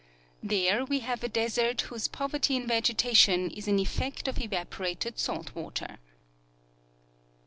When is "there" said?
0.41-0.83